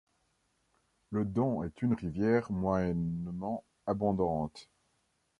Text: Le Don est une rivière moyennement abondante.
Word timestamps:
Le 1.11 1.25
Don 1.25 1.61
est 1.61 1.83
une 1.83 1.93
rivière 1.93 2.51
moyennement 2.51 3.63
abondante. 3.85 4.67